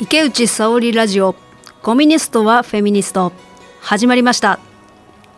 [0.00, 1.36] 池内沙織ラジオ。
[1.82, 3.32] コミュニストはフェミニスト。
[3.82, 4.58] 始まりました。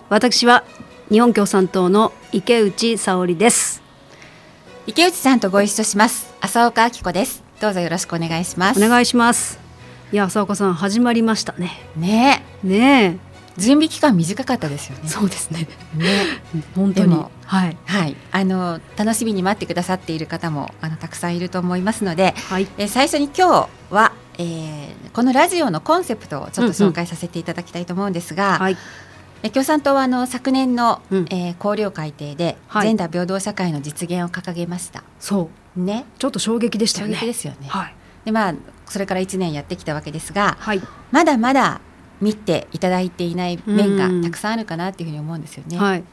[0.08, 0.62] 私は
[1.10, 3.82] 日本共産党の池内沙織です。
[4.86, 6.32] 池内さんとご一緒します。
[6.40, 7.42] 浅岡明子です。
[7.60, 8.80] どうぞよろしくお願いします。
[8.80, 9.58] お願いします。
[10.12, 11.72] いや浅岡さん始まりましたね。
[11.96, 12.44] ね。
[12.62, 13.18] ね。
[13.58, 15.08] 準備期間短かったですよね。
[15.08, 15.66] そうですね。
[15.96, 16.06] ね。
[16.76, 17.16] 本当に。
[17.46, 17.76] はい。
[17.84, 18.16] はい。
[18.30, 22.68] あの楽しみに待ってくださっている方もあのたくさんいると思いますので、はい。
[22.78, 28.76] え最初に今日は、えー、このラジオのコンセプトをちょっと紹介させていただきたいと思うんですが、はい。
[29.44, 31.26] え共産党はあの昨年の、うん。
[31.30, 32.86] えー、綱領改定で、はい。
[32.86, 35.02] ジェンダー平等社会の実現を掲げました。
[35.18, 35.80] そう。
[35.80, 36.04] ね。
[36.18, 37.18] ちょっと衝撃でした衝よね。
[37.18, 37.94] 撃ですよね、はい。
[38.24, 38.54] でまあ
[38.86, 40.82] それから1年やってきたわけですがはい。
[41.10, 41.80] まだまだ
[42.20, 44.22] 見ていただいていない面がうん。
[44.22, 45.78] たくさんあるかなっていうふうに思うんですよね。
[45.78, 46.04] はい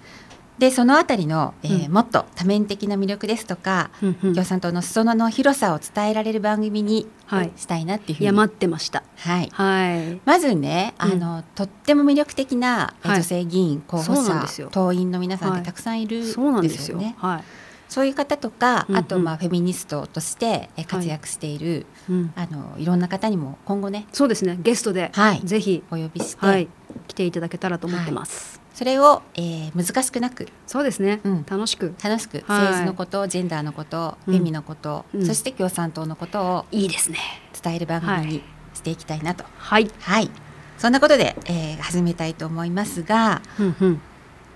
[0.60, 1.94] でそのあたりの、えーうん。
[1.94, 4.34] もっと多面的な魅力ですとか、うんうん。
[4.34, 7.52] 共産党の裾野の広さを伝えられる番組にはい。
[7.56, 9.04] したいなっていうふうに、いや待ってました。
[9.18, 10.20] はい、はい。
[10.26, 11.12] まずね、うん。
[11.12, 15.62] あのとっても魅力的な女性議員、候補者党員の皆さんっはい。
[15.62, 16.98] てたくさんいるそうなんんですすよ。
[16.98, 17.16] ね。
[17.20, 17.44] はい。
[17.88, 19.00] そういう方とか、うんうん。
[19.02, 22.34] あとまあフェミニストとしてえー活躍している、うん。
[22.36, 24.58] あのいろんな方にも今後ねそうですね。
[24.62, 25.42] ゲストではい。
[25.46, 26.68] ぜひお呼びして、はい。
[27.08, 30.48] 来ていただけたらと思ってますそれを、えー難しくなく。
[30.66, 31.20] そうですね。
[31.26, 31.46] うん。
[31.46, 31.94] 楽しく。
[32.02, 32.38] 楽しく。
[32.48, 32.62] はい。
[32.62, 34.34] 政治のこと、ジェンダーのこと、うん。
[34.36, 35.26] フェミのこと、うん。
[35.26, 37.18] そして共産党のことをいいですね。
[37.62, 39.44] 伝える番組にしていきたいなと。
[39.58, 39.92] はい。
[40.00, 40.32] はい、
[40.78, 44.02] そんなことで、えー始めたいと思いますが、うんうん。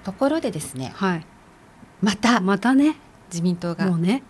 [0.05, 1.25] ところでですね、はい。
[2.01, 2.95] またまたね。
[3.29, 4.23] 自民党がもうね。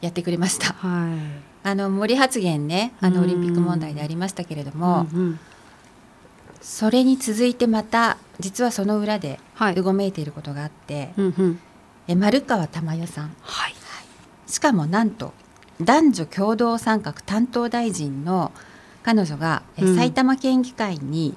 [0.00, 0.72] やってくれました。
[0.72, 1.68] はい。
[1.68, 3.24] あの森発言ね、あのうん。
[3.24, 5.40] オリンピック問題でありましたけれども、うんうん
[6.60, 9.74] それに続いてまた実はその裏ではい。
[9.76, 11.60] うごめいていることがあって、うんうん。
[12.08, 13.74] え丸川珠代さん、はい。
[14.46, 15.32] しかもなんと
[15.80, 18.52] 男女共同参画担当大臣の
[19.02, 19.96] 彼女が、えうん。
[19.96, 21.34] 埼玉県議会に、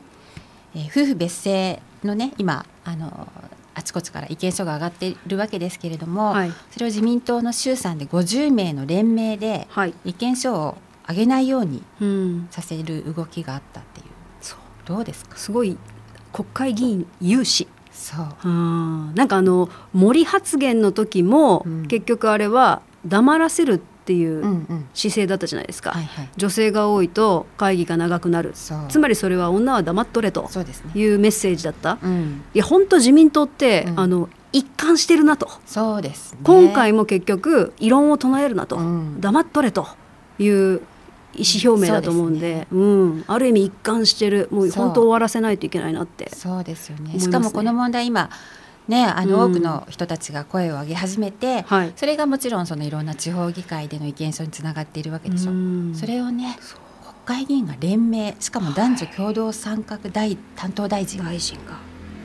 [0.75, 3.27] えー夫婦別姓のね今あの
[3.75, 6.51] あちこちから意見書が上がっているわけですけれども、はい。
[6.71, 9.93] それを自民党の衆参で50名の連名ではい。
[10.05, 12.47] 意見書を上げないようにうん。
[12.51, 14.05] させる動きがあったっていう
[14.85, 15.37] どうですか？
[15.37, 15.77] すごい
[16.31, 17.67] 国会議員有志。
[17.91, 18.25] そう。
[18.45, 21.87] うんなんかあの森発言の時も、うん。
[21.87, 26.29] 結局あれは黙らせるっていう姿勢だったじゃないですか、はいはい。
[26.35, 28.53] 女性が多いと会議が長くなる。
[28.89, 30.49] つまりそれは女は黙っとれと
[30.95, 31.99] いうメッセージだった。
[32.03, 32.43] うん。
[32.53, 33.99] いや本当自民党って、うん。
[33.99, 35.49] あの一貫してるなと。
[35.65, 36.39] そうですね。
[36.43, 39.21] 今回も結局異論を唱えるなと、うん。
[39.21, 39.87] 黙っとれと
[40.39, 40.81] いう
[41.35, 44.47] 意思表明だと思うんでうん、ある意味一貫してる。
[44.51, 46.29] もう本当終わらせないといけないなって。
[46.35, 47.13] そうですよね。
[47.13, 47.19] ね。
[47.19, 48.29] しかもこの問題今
[48.87, 49.51] ねあのうん。
[49.51, 51.93] 多くの人たちが声を上げ始めて、はい。
[51.95, 55.95] それがもちろんそのいろんな地方議会での意見書につながっているわけでしょ、うん。
[55.95, 56.57] それをね
[57.25, 61.23] 国会議員が連名しかも男女共同参画大担当大臣。
[61.23, 61.77] 大臣が、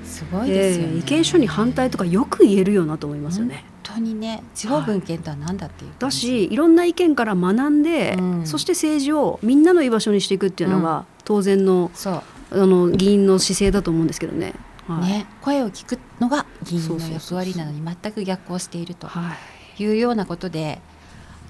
[0.04, 3.64] すごいですよね、えー意見書に反対とかよく言えるよなと思いますよね。
[3.77, 8.46] 本当にね地方分権とは何だっていうだしいろんな意見から学んで、うん。
[8.46, 12.22] そして政治をみんなの居場所にしていくっていうのが、当然のそう。
[12.50, 14.54] あの議員の姿勢だと思うんですけどね。
[14.86, 15.10] はい。
[15.10, 19.34] ね声を聞くのが議員の役割なのに全く逆行しているとは
[19.78, 19.82] い。
[19.82, 20.80] いうようなことで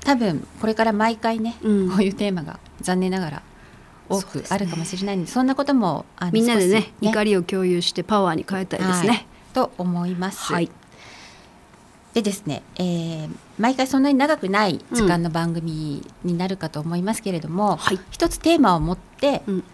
[0.04, 1.90] 多分これから毎回ね、うん。
[1.90, 3.42] こういうテーマが残念ながら
[4.08, 9.08] 多くあるかもしれないんでそんなこともあのみんなでね少し怒りを共有してパワーに変えたいですね。
[9.08, 9.26] はい。
[9.54, 10.52] と思います。
[10.52, 10.70] はい、
[12.14, 17.98] でですね、えー毎回そんなに長くない時間の番組になるかと思いますけれども、はい。
[18.12, 19.64] 一つテーマを持ってうん。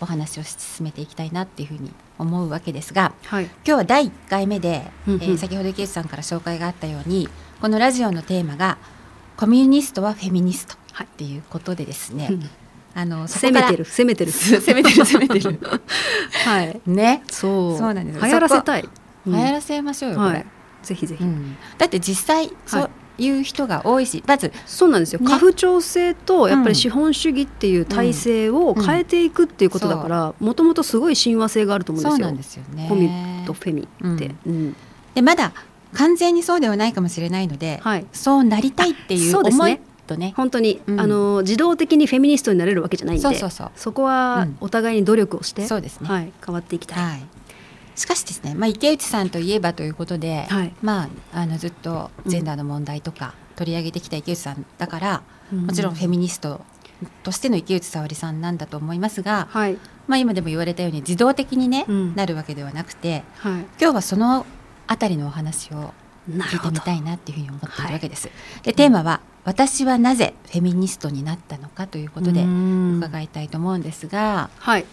[0.00, 5.22] お話を進めていきたいなっていうふうに思うわけですがはい、今日は第1回目で、うんうん。
[5.22, 7.28] えー先ほど池内さんから紹介があったように
[7.60, 8.78] このラジオのテーマが
[9.36, 12.50] 「コミュニストはフェミニスト」っていうことでですね、うん。
[12.94, 14.32] あの攻めてる 攻めてる。
[14.32, 15.60] 攻めてる攻めてる。
[16.46, 17.22] はい、ね。
[17.30, 17.78] そう。
[17.78, 18.24] そうなんですよ。
[18.24, 18.88] 流行らせたい。
[19.26, 20.46] 流行らせましょうよ、これ、はい、
[20.88, 21.22] ぜひぜひ。
[21.22, 21.56] うん。
[21.76, 25.26] だって実際そういう人が多いし、まずそうなんですよ、ね。
[25.26, 32.16] 家父長制とやっぱうんり資本主義っていう体制を変えていくっていうことだからもともとすごい親和性があると思うんですよ。
[32.16, 32.86] そうなんですよね。
[32.88, 33.10] コミ
[33.46, 34.76] とフェミって、うん。
[35.14, 35.52] でまだ
[35.92, 38.06] 完全にそうではないかもしれないので、はい。
[38.12, 39.64] そうなりたいっていうそうですね。
[39.64, 41.00] 思いとね本当に、うん。
[41.00, 44.56] あの自動的にフェミニストになれるわけじゃないんでそこはうん。
[44.60, 46.08] お互いに努力をして、そうですね。
[46.08, 47.22] はい、変わっていきたい、はい、
[47.98, 50.72] しかしですね、まあ、池内さんといえばということで、はい。
[50.82, 55.22] まあ、あのずっとジェンダーの問題とか取り上げてきた池内さんだから、
[55.52, 55.66] うん。
[55.66, 56.60] もちろんフェミニスト
[57.24, 59.78] としての池内沙織さんなんだと思いますが、はい。
[60.06, 62.14] まあ、今でも言われたように自動的にね、うん。
[62.14, 63.52] なるわけではなくてはい。
[63.80, 64.46] 今日はその
[64.86, 65.92] あたりのお話を
[66.30, 68.30] 聞いてみたいなっていうふうに思っているわけです。
[68.62, 72.98] でテーマは「私はなぜフェミニストになったのかということでうん。
[72.98, 74.84] 伺いたいと思うんですがはい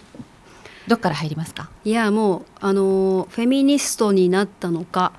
[0.88, 1.70] どっから入りますか？
[1.84, 5.14] いやもうあのフェミニストになったのか。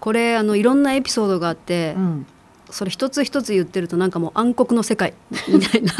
[0.00, 2.26] これあのいろんなエピソードがあって、うん。
[2.70, 5.14] それ一つ一つ言ってるとなんかもう暗黒の世界
[5.48, 5.92] みたいな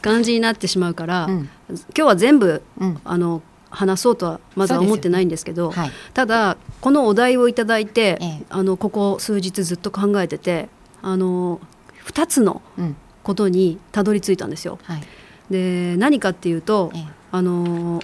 [0.00, 1.50] 感じになってしまうから、うん。
[1.68, 3.00] 今日は全部うん。
[3.04, 5.90] あの話そうとはまずは思ってないんですけどはい。
[6.14, 8.42] ただこのお題をいただいて、ええ。
[8.48, 10.68] あのここ数日ずっと考えてて
[11.02, 11.60] あの
[12.06, 12.96] 2つのうん。
[13.22, 14.78] ことにたどり着いたんですよ。
[14.82, 15.02] はい。
[15.50, 17.06] で何かっていうと、ええ。
[17.30, 18.00] あの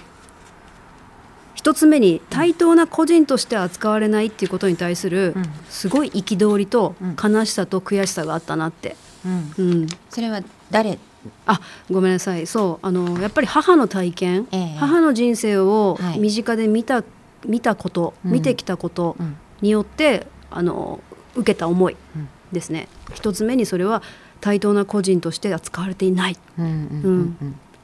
[1.55, 5.43] 一つ目に対等な個人として扱われないっていうことに対するうん。
[5.69, 7.15] すごい憤りとうん。
[7.21, 9.53] 悲しさと悔しさがあったなって、うん。
[9.57, 10.41] うん、それは
[10.71, 10.97] 誰？
[11.45, 11.59] あ
[11.91, 12.47] ごめんなさい。
[12.47, 14.75] そうあのやっぱり母の体験、ええ。
[14.77, 16.19] 母の人生をはい。
[16.19, 17.03] 身近で見た
[17.45, 18.31] 見たこと、うん。
[18.31, 19.35] 見てきたことうん。
[19.61, 21.01] によってあの
[21.35, 22.29] 受けた思いうん。
[22.53, 22.87] ですね。
[23.13, 24.01] 一つ目にそれは
[24.39, 26.37] 対等な個人として扱われていない。
[26.57, 26.61] う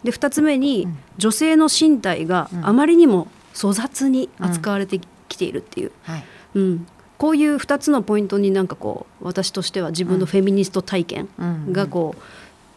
[0.06, 0.98] で二つ目に、うん。
[1.18, 2.66] 女性の身体がうん。
[2.66, 5.00] あまりにも粗雑に扱われて
[5.30, 6.24] きているっていう、はい。
[6.56, 6.88] うん。
[7.18, 12.22] こういう2つのポイントになんかこう私としては自分のフェミニスト体験うんがこう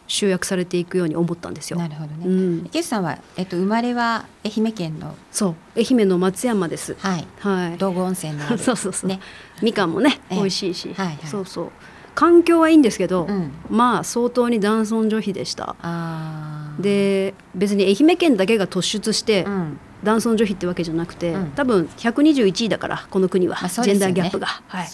[0.07, 1.79] 集約されていくように思ったんですよ。
[1.79, 2.59] なるほどね、うん。
[2.67, 5.55] 池内さんは、えっと、生まれは愛媛県の、そう。
[5.77, 6.97] 愛媛の松山です。
[6.99, 7.79] はい、はい。
[7.79, 9.11] 道後温泉の そうそうそう。
[9.11, 9.21] ね。
[9.61, 10.39] みかんもねええ。
[10.39, 11.19] 美味しいし、はいはい。
[11.27, 11.71] そうそう。
[12.15, 15.77] 環境はいいんですけど、うん、まあ相当に男尊女卑でした。
[15.83, 16.83] あー。
[16.83, 21.51] で別に愛媛県だけが突出してうん男尊女卑ってわけじゃなくて、うん。
[21.53, 24.47] 多分121位だからこの国は、まあそうジェンダーギャップが。
[24.47, 24.89] はい。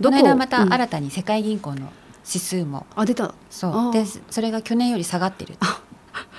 [0.00, 0.72] どここの間またうん。
[0.72, 1.92] 新たに世界銀行の
[2.26, 3.34] 指数も、あ出た。
[3.50, 3.92] そう。
[3.92, 5.54] でそれが去年より下がってる。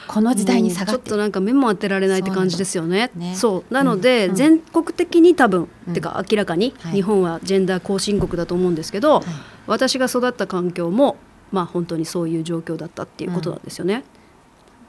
[0.08, 3.12] この時代に下がもうちょってとなんか目も当てられないって感じですよね。
[3.16, 3.36] そうなのね。
[3.36, 3.74] そう。
[3.74, 4.36] なので、うん。
[4.36, 5.94] 全国的に多分、うん。
[5.94, 6.94] てか明らかにはい。
[6.94, 9.24] 日本はジェンダー後進国だと思うんですけど、はい。
[9.68, 11.18] 私が育った環境も
[11.52, 14.04] まあ本当にそういう状況だったっていうことなんですよね。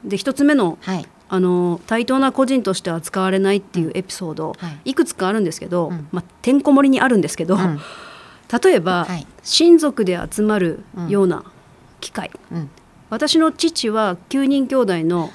[0.03, 4.91] で一つ目のはいあの対等な個人として扱われないっていうエピソード、はい。
[4.91, 6.07] い、くつかあるんですけど、うん。
[6.11, 7.79] まあ、てんこ盛りにあるんですけど、うん。
[8.63, 9.25] 例えば、はい。
[9.41, 11.43] 親族で集まるような
[12.01, 12.69] 機会、うん。
[13.09, 15.31] 私の父は9人兄弟の、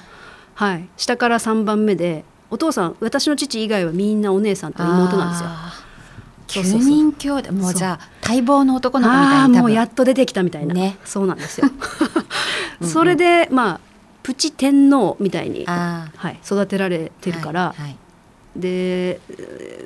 [0.55, 5.49] はい、下から3番目でお父さん私の父以外はみんなお姉さんと妹なんですよ。
[5.49, 6.53] あー。
[6.53, 6.79] そうそうそう。
[6.79, 7.51] 九人兄弟。
[7.51, 9.59] もうじゃあ待望の男の子みたいに多分。
[9.63, 10.97] もうやっと出てきたみたいな、ね。
[11.03, 11.67] そうなんですよ。
[12.81, 13.88] それでまあ
[14.23, 17.97] プチ天皇みたいに、あはい、育てられてーるから、はいはい。
[18.55, 19.19] でえ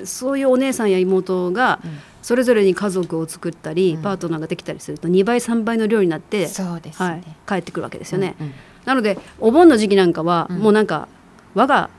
[0.02, 1.98] ーそういうお姉さんや妹がうん。
[2.24, 4.02] それぞれに家族を作ったり、うん。
[4.02, 8.34] パートナーができたりすると2倍3倍の量になって、そうですはいね、帰ってくるわけですよね。
[8.40, 8.52] うんうん。
[8.86, 10.58] なのでお盆の時期なんかは、うん。
[10.58, 11.08] もうなんか
[11.54, 11.90] 我が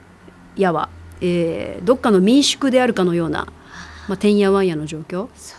[0.56, 0.90] 家は、
[1.22, 3.48] えーどっかの民宿であるかのような、
[4.08, 5.28] まあ、てんやわんやの状況。
[5.36, 5.56] そ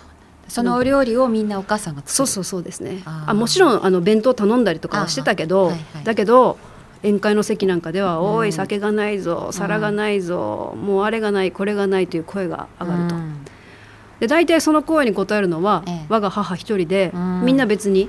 [0.62, 2.14] のお料理をみんなお母さんが作る。
[2.14, 3.03] そうそうそうですね。
[3.05, 6.05] あもちろんあの弁当頼んだりとかはしてたけど、はいはい。
[6.05, 6.58] だけど
[7.03, 8.35] 宴会の席なんかでは「うん。
[8.37, 13.17] おい酒がないぞ皿がないぞ、もうあれがないこれがない」という声が上がると。
[13.17, 13.44] うん。
[14.20, 16.06] で大体その声に応えるのは、ええ。
[16.08, 17.43] 我が母一人で、うん。
[17.44, 18.08] みんな別に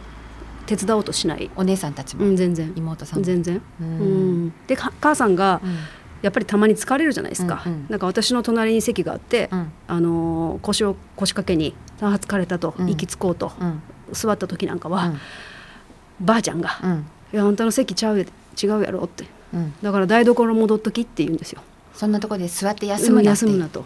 [0.65, 2.71] 手伝おうとしない、お姉さんたちも、うん、全然。
[2.75, 3.25] 妹さんも。
[3.25, 4.54] 全然、ううんん。
[4.68, 5.77] でか母さんがうん
[6.21, 7.86] やっぱりたまに疲れるじゃないですか、うんうん。
[7.90, 9.71] なんか私の隣に席があって、うん。
[9.88, 12.90] あのー腰を腰掛けに「あー疲れた」とうん。
[12.90, 13.81] 息つこうと、うん。
[14.12, 16.26] 座った時なんかは、うん。
[16.26, 18.26] ばあちゃんがうん「いやあんたの席ちゃうや
[18.62, 19.26] 違うやろ」って。
[19.54, 19.74] うん。
[19.81, 21.62] だから台所戻っときって言うんですよ。
[21.94, 23.86] そんなところで座って休むな休むなと。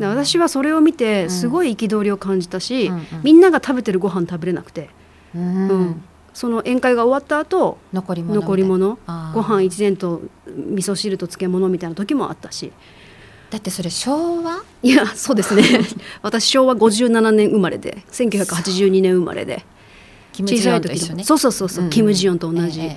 [0.00, 1.30] 私はそれを見てうん。
[1.30, 2.90] すごい憤りを感じたし、
[3.22, 4.90] みんなが食べてるご飯食べれなくて、
[5.34, 5.68] うん。
[5.68, 6.02] うん
[6.38, 8.96] その宴会が終わった後残り物残り物
[9.34, 12.72] ご飯一膳と味噌汁と漬物みたいな時もあったし。
[13.50, 14.62] だってそれ昭和？
[14.84, 15.64] いやそうですね。
[16.22, 19.64] 私昭和57年生まれで1982年生まれで。
[20.32, 21.24] キム・ジヨンと一緒ね。
[21.24, 21.90] そうそうそうそう、んん。
[21.90, 22.96] キム・ジヨンと同じ、ええええ。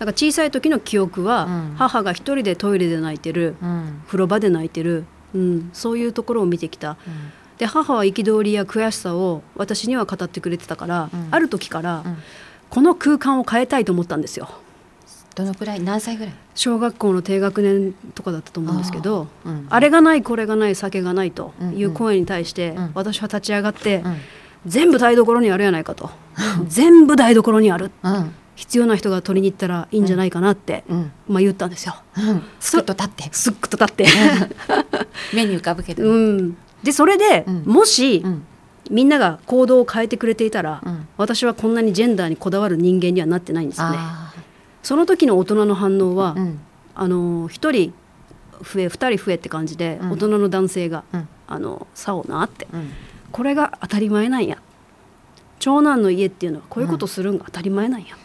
[0.00, 1.74] だから小さい時の記憶は、うん。
[1.76, 4.02] 母が一人でトイレで泣いてる、うん。
[4.08, 6.90] 風呂場で泣いてる、うん、そういうところを見てきた。
[6.90, 6.96] うん。
[7.58, 11.28] で母は憤りや悔しさを私には語ってくれてたから、うん。
[11.30, 12.16] ある時から、うん
[12.70, 14.48] この空間を変えたいと思ったんですよ。
[15.34, 15.80] どのくらい？
[15.80, 16.34] 何歳ぐらい？
[16.54, 21.76] 小学校の低学年とかだったと思うんですけどあーうんあれがないこれがない酒がないとうん。
[21.76, 22.90] いう声に対して、うん。
[22.94, 24.16] 私は立ち上がって、うん。
[24.66, 26.10] 全部台所にあるやないかと。
[26.68, 27.90] 全部台所にある。
[28.02, 28.34] うん。
[28.56, 31.12] 必要な人が取りに行ったらいいんじゃないかなって、うん。
[31.28, 31.94] まあ、言ったんですよ。
[32.18, 32.42] うん。
[32.60, 33.28] すくっと立って。
[33.32, 34.06] すっくと立って、
[35.34, 36.04] 目に浮かぶけど。
[36.04, 37.62] うん、でそれで、うん。
[37.64, 38.42] もし、うん
[38.90, 41.08] みんなが行動を変えてくれていたら、うん。
[41.16, 43.96] 私はこんなにジェンダーにこだわる人間にはなってないんですよね。
[43.98, 44.32] あ
[44.82, 46.60] その時の大人の反応は、ーうん。
[46.94, 47.92] あの一人
[48.62, 50.12] 増え二人増えって感じで、うん。
[50.12, 51.28] 大人の男性が、うん。
[51.46, 52.66] あのさおなって。
[52.72, 52.90] うん
[53.32, 54.58] これが当たり前なんや
[55.60, 58.18] 長男の家っていうのはこういうことするんが当たり前なんや、っ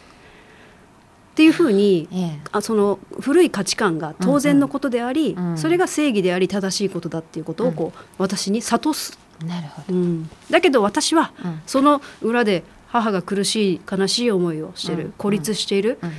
[1.36, 2.40] ていうふうにええ。
[2.50, 11.62] あその古い価値観が当然のことであり、それが正義であり正しいことだっていうことをこう、私に諭す、なるほど、うん、だけど私はうん。
[11.66, 15.12] その裏で母が苦しい悲しい思いをしてる、うん。
[15.18, 16.12] 孤立しているうん。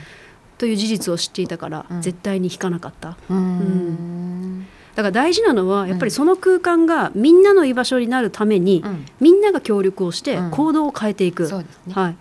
[0.57, 2.01] という事実を知っていたから、うん。
[2.01, 3.17] 絶対に引かなかった。
[3.29, 4.67] うーん。
[4.95, 9.05] だから大事なのはやっぱうんりその空間がみんなの居場所になるために、うん。
[9.19, 10.51] みんなが協力をしてうん。
[10.51, 11.61] 行動を変えていく、は
[12.09, 12.15] い、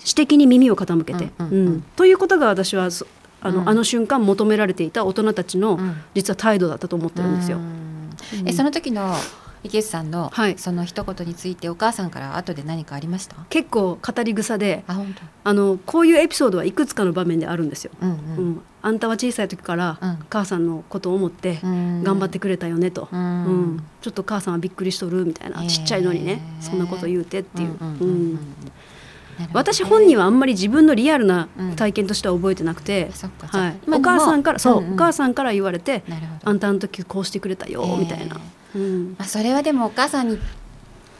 [0.00, 3.06] 指摘に耳を傾けて、うんということが私はそ
[3.40, 3.68] あの,、うん。
[3.68, 5.96] あの瞬間求められていた大人たちのうん。
[6.14, 7.58] 実は態度だったと思ってるんですよ。
[8.44, 9.14] えその時の
[9.66, 10.58] 池内さんの、はい。
[10.58, 13.36] その一言についてお母さんから後で何かありました？
[13.50, 17.90] 結構語り草であ本あのこういうエピソードはいくつかの場面であるんですよ。
[18.00, 18.50] 当うんううん。
[18.52, 20.18] んあんたは小さい時からうん。
[20.30, 22.02] 母さんのことを思ってうん。
[22.02, 23.76] 頑張ってくれたよねと、ううん。
[23.76, 27.76] んちょっと母さんはびっくりしとるみたいな、へーちっちゃいのにねそんなこと言うてっていう。
[29.52, 31.76] 私本人はあんまり自分のリアルなうん。
[31.76, 33.10] 体験としては覚えてなくて、
[33.52, 34.94] はい、お母さんからそう、んん。
[34.94, 36.04] お母さんから言われて
[36.42, 37.86] あんたあの時こうしてくれたよ、え。
[37.86, 38.40] ーみたいな、
[38.76, 40.38] うん、まあ、それはでもお母さんに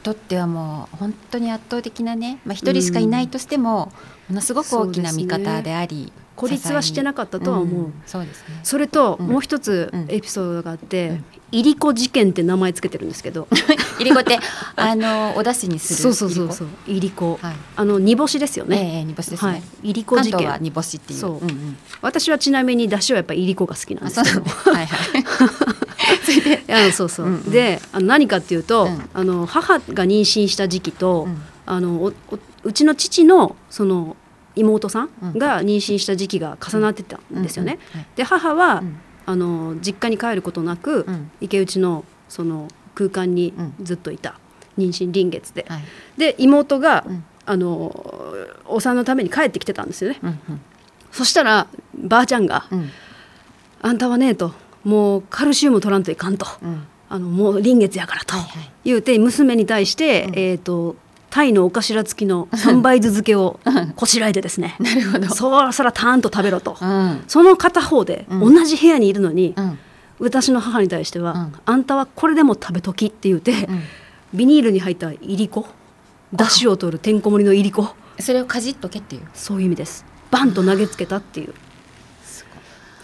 [0.02, 3.92] とってはもう本当に圧倒的なね、まあ、一人しかいないとしても、
[4.28, 8.02] ものすごく大きな味方であり孤立はしてなかったとは思う、ん。
[8.06, 8.60] そうですね。
[8.62, 9.26] それと、うん。
[9.26, 10.06] もう一つうん。
[10.08, 11.24] エピソードがあって、うん。
[11.52, 13.48] いりこ事件って名前つけてるんですけど。
[13.98, 14.38] いりこって
[14.76, 16.68] あのお出汁にするそうそうそうそう。
[16.86, 17.56] いりこ、はい。
[17.76, 19.62] あの煮干しですよええね、ええ煮干しですね、はい。
[19.82, 21.18] いりこ事関東は件煮干しっていう。
[21.18, 21.44] そう。
[21.44, 21.76] んん。
[22.02, 24.42] 私はちなみに出汁はやっぱりいりこが好きなんあですけど。
[24.72, 25.24] はいはい
[26.26, 27.50] それでいや そうそう、うんうん。
[27.50, 29.08] であの何かっていうと、うん。
[29.14, 31.42] あの母が妊娠した時期と、うん。
[31.66, 32.12] あの
[32.64, 34.16] うちの父のその
[34.54, 35.28] 妹さうん。
[35.30, 37.78] んが妊娠した時期が重なってたんですよね。
[37.94, 38.96] うんうんで母は、うん。
[39.28, 41.30] あの実家に帰ることなく、うん。
[41.40, 43.52] 池内のその空間に
[43.82, 44.38] ずっといた、
[44.78, 45.66] 妊娠臨月で。
[45.68, 45.84] はい。
[46.16, 47.24] で妹が、うん。
[47.48, 47.92] あの
[48.64, 50.18] お産のために帰ってきてたんですよね。
[50.22, 50.60] うん
[51.12, 51.66] そしたら
[51.96, 52.90] ばあちゃんがうんうん
[53.80, 54.52] 「あんたはね」と
[54.86, 56.46] 「もうカルシウム取らんといかん」と。
[56.62, 58.36] うん「あのもう臨月やから」と。
[58.36, 58.70] はいはい。
[58.84, 60.32] 言うて娘に対して、うん。
[60.38, 60.96] えー、と
[61.28, 63.58] タイのお頭付きの三杯酢漬けを
[63.96, 64.76] こしらえてですね。
[64.80, 65.28] なるほど。
[65.34, 67.24] そらそらたーんと食べろと、うん。
[67.26, 68.54] その片方でうん。
[68.54, 69.78] 同じ部屋にいるのに、うん。
[70.20, 71.52] 私の母に対しては、うん。
[71.64, 73.82] あんたはこれでも食べとき」って言うて、うん。
[74.34, 75.66] ビニールに入ったいりこ
[76.32, 77.88] だしを取るてんこ盛りのいりこ。
[78.20, 79.22] それをかじっとけっていう。
[79.34, 80.04] そういう意味です。
[80.30, 81.54] バンと投げつけたっていう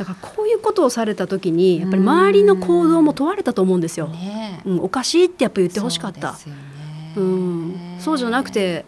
[0.02, 4.60] だからこういうことをされた時にやっぱり周りの行動も問われたと思うんですよ、ね。
[4.66, 6.34] えうん、おかしいってやっぱ言ってほしかった。
[6.34, 7.14] そうですよね。
[7.16, 8.84] うん、そうじゃなくて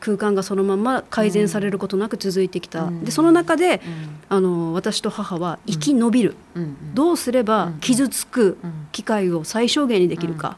[0.00, 3.04] 空間がそのまま改善されることなく続いてきた、うん。
[3.04, 4.18] でその中でうん。
[4.30, 6.62] あの私と母は生き延びる、うん。
[6.62, 8.88] うんどうすれば傷つくうん。
[8.90, 10.56] 機会を最小限にできるか、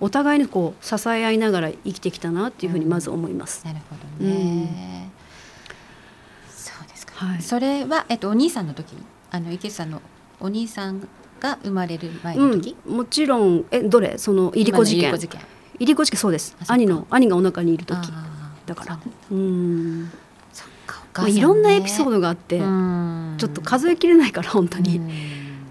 [0.00, 3.64] お互いにこう支え合いながら生きてきたなっていうふうにまず思います。
[3.66, 5.10] なるほどね、
[6.48, 7.42] そうですか、はい。
[7.42, 8.96] それは、えっと、お兄さんの時
[9.34, 10.02] あの池内さんの
[10.38, 11.08] お兄さん
[11.40, 14.18] が生まれる前の時、うん、もちろんえどれ？
[14.18, 15.00] そのいりこ事件。
[15.00, 16.20] いりこ事件。
[16.20, 16.54] そうです。
[16.68, 18.12] 兄の兄がお腹にいる時。
[18.66, 18.98] だから。
[19.28, 20.12] そううん。
[21.14, 23.34] まあ、いろんなエピソードがあって、うん。
[23.38, 25.10] ちょっと数えきれないから本当に、うん。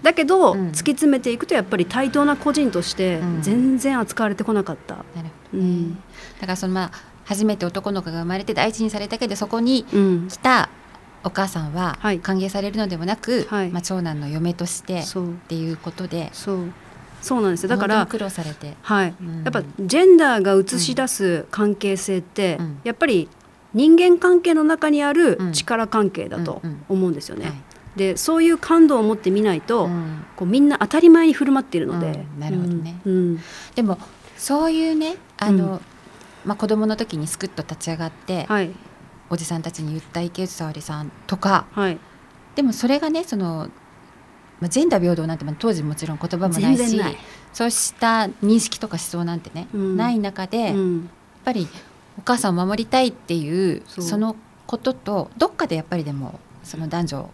[0.02, 0.68] だけど、うん。
[0.68, 3.42] 突き詰めていくとやっぱり対等な個人としてうん。
[3.42, 5.04] 全然扱われてこなかった、
[5.52, 5.94] うん。
[5.94, 6.00] だ
[6.40, 6.90] からそのまあ
[7.24, 10.68] 初めて男の子が生まれて大事にされたけどそこにうん、来た
[11.24, 12.18] お母さんははい。
[12.18, 13.70] 歓迎されるのではなく、はい。
[13.70, 15.28] まあ、長男の嫁としてっそう。
[15.48, 16.72] ていうことでそう。
[17.20, 17.68] そうなんですよ。
[17.68, 19.44] だから苦労されて、はい、うん。
[19.44, 22.80] やっぱジェンダーが映し出す関係性って、うん。
[22.84, 23.28] やっぱり
[23.74, 25.52] 人間関係の中にあるうん。
[25.52, 27.46] 力関係だと思うんですよね。
[27.46, 27.54] はい。
[27.96, 30.24] でそういう感度を持ってみないと、うん。
[30.36, 32.40] こうみんな当たり前に振る舞っているので、うん。
[32.40, 33.00] なるほどね。
[33.04, 33.12] うん。
[33.12, 33.40] うん。
[33.74, 33.98] でも
[34.36, 35.80] そういうねあの、うん。
[36.44, 38.70] まあ、子供の時にすくっと立ち上がって、はい
[39.32, 41.64] おじさんたちに言った池内沙織さんとか。
[41.72, 41.98] はい。
[42.54, 43.70] でもそれがねその、
[44.60, 47.00] まあ、ジェンダー平等なんてまあ当時もちろん言葉もないし
[47.54, 49.96] そうした認識とか思想なんてね、うん。
[49.96, 51.10] ない中で、やっうん
[51.46, 51.66] ぱり
[52.18, 54.36] お母さんを守りたいっていうその
[54.66, 57.30] こととどっかでやっぱりでもその男女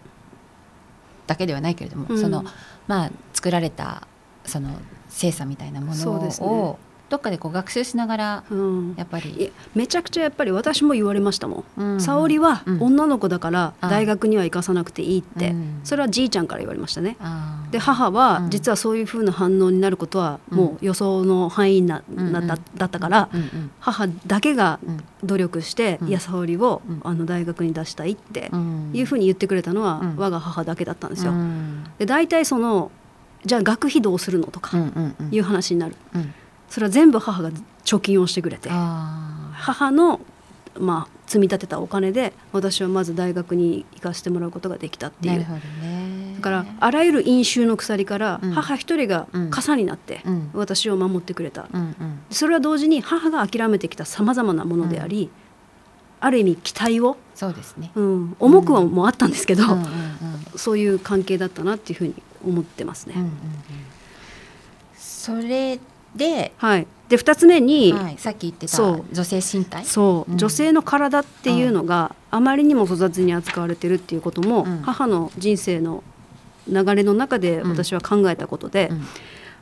[1.27, 2.21] だけではないけれども、うん。
[2.21, 2.45] その
[2.87, 4.07] まあ作られた
[4.45, 4.69] その
[5.09, 6.47] 性差みたいなものそうですね。
[6.47, 6.79] を
[7.09, 8.95] どっかでこう学習しながらうん。
[8.95, 11.81] やっぱいりやめちゃくちゃやっぱり私も言われましたもん。
[11.81, 12.01] うん。
[12.01, 12.83] 沙織はうん。
[12.83, 15.81] 女の子だからあ大学には行かさなくていいって、うん。
[15.83, 17.17] それはじいちゃんから言われましたね。
[17.71, 18.49] で母はうん。
[18.49, 23.71] 実はそういう風な反応になることはもう予想の範囲な、うんなだだったから、うんうん。
[23.79, 25.03] 母だけがうん。
[25.23, 26.07] 努力して、うん。
[26.09, 27.01] いや沙織を、うん。
[27.03, 28.91] あの大学に出したいってうん。
[28.93, 30.15] いう風に言ってくれたのは、うん。
[30.15, 31.31] 我が母だけだったんですよ。
[31.31, 31.83] うん。
[31.97, 32.91] で大体その
[33.45, 35.33] じゃあ学費どうするのとかうんうんうん。
[35.33, 36.33] いう話になる、うん
[36.69, 37.51] それは全部母が
[37.83, 38.69] 貯金をしてくれて。
[38.71, 40.21] あ母の、
[40.79, 45.39] まあ、積み立てたお金で私はまず大学に行かせてもらうことができたっていう。
[45.39, 46.35] ね。
[46.37, 48.51] だからあらゆる飲酒の鎖からうん。
[48.51, 50.49] 母一人が傘になってうん。
[50.53, 52.19] 私を守ってくれた、うんうん。
[52.31, 55.29] それは同時に母が諦めてきたさまざまなものであり、
[56.21, 57.91] ある意味期待を、そうですね。
[57.95, 59.87] うん、重くはもうあったんですけど、うんうんうん。
[60.55, 63.13] そういう関係だったなっていうふうに思ってますね。
[63.15, 63.35] うんうんうん。
[64.97, 65.79] それ
[66.15, 69.85] で、はい、で2つ目に、はい、さっき言ってた女性身体？
[69.85, 70.37] そう、うん。
[70.37, 74.81] 女性の体っていうのがあまりにも粗雑に扱われてるっていうことも、うん。
[74.81, 76.03] 母の人生の
[76.67, 77.71] 流れの中でうん。
[77.71, 79.05] 私は考えたことで、うん。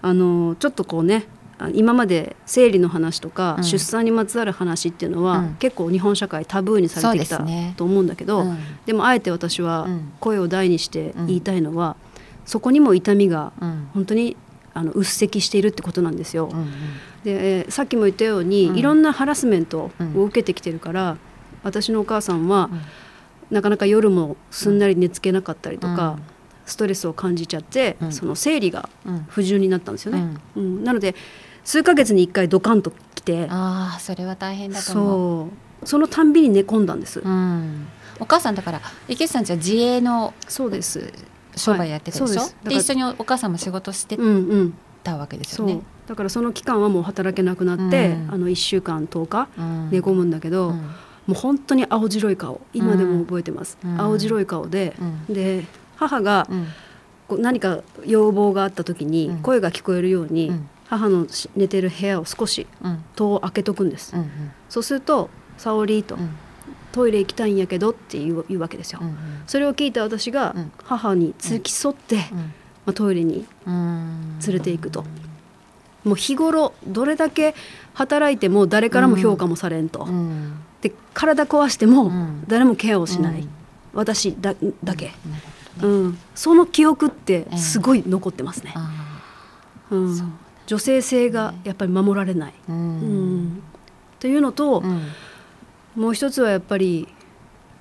[0.02, 1.26] あのちょっとこうね
[1.60, 3.64] あ今まで生理の話とか、うん。
[3.64, 5.56] 出産にまつわる話っていうのは、うん。
[5.56, 10.14] 結構日本社会タブーにされてきたと思うんだけど、うんでもあえて私はうん。
[10.20, 11.98] 声を大にして言いたいのは、
[12.46, 13.90] そこにも痛みがうん。
[13.94, 14.38] 本当に
[14.78, 16.50] あのうっせきしているってことなんですよ。
[16.52, 16.68] うんうん。
[17.24, 18.78] で、えーさっきも言ったように、うん。
[18.78, 21.18] いろんなハラスメントうんを受けてきてるから、
[21.64, 22.82] 私のお母さんは、うん。
[23.56, 26.24] なかなか夜もすんなり寝つけなかったりとか、うん。
[26.66, 28.12] ストレスを感じちゃって、うん。
[28.12, 29.26] その生理がうん。
[29.30, 30.38] 不順になったんですよね。
[30.56, 30.84] うん。
[30.84, 31.16] なので
[31.64, 35.50] 数ヶ月に1回ドカンと来てああそれは大変だと思う。
[35.50, 35.54] そ
[35.86, 35.88] う。
[35.88, 37.20] そのたんびに寝込んだんです。
[37.20, 37.88] うん、
[38.20, 41.12] お母さんだから池内さんちは自営のそうです。
[41.58, 44.74] 商売やってたでしょ、はいそうで一緒にお母さんも仕事してうんうん。
[45.04, 45.70] たわけですそう。
[45.70, 45.82] よね。
[46.08, 48.32] だからその期間はもう働けなくなって、うん。
[48.34, 49.90] あの1週間10日うん。
[49.92, 50.76] 寝込むんだけど、うん。
[50.76, 50.84] も
[51.30, 54.02] う本当に青白い顔今でも覚えてます、うん。
[54.02, 54.96] 青白い顔で、
[55.28, 55.34] うん。
[55.34, 56.48] で母が
[57.30, 59.38] 何か要望があった時にうん。
[59.40, 60.70] 声が聞こえるように、うん。
[60.88, 63.04] 母のし寝てる部屋を少しうん。
[63.16, 64.30] 戸を開けとくんです、うん。
[64.70, 66.30] そうすると「沙織と、うん
[66.92, 69.18] トイレ行きたいんやけど」って言う言うわけですよ、うん
[69.48, 70.72] それを聞いた私がうん。
[70.84, 72.18] 母に付き添って、
[72.86, 74.40] まあ、トイレにうん。
[74.46, 75.06] 連れて行くと。
[76.04, 77.56] もう日頃どれだけ
[77.94, 80.54] 働いても誰からも評価もされんと、うん。
[80.82, 82.44] で体壊してもうん。
[82.48, 83.50] 誰もケアをしない、うん。
[83.94, 85.14] 私だだけ、
[85.82, 88.92] うん、その記憶ってすごい残ってますね、あ
[89.90, 90.34] うん。
[90.68, 93.64] 女性性がやっぱり守られない、ーううんん。
[94.20, 95.02] というのと、うん
[95.98, 97.08] もう一つはやっぱり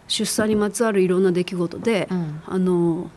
[0.09, 2.42] 出産にまつわるいろんな出来事で、うん。
[2.46, 3.11] あの